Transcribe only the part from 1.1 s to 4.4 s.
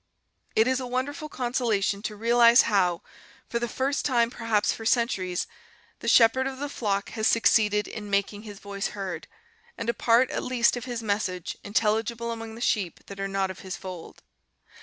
consolation to realize how, for the first time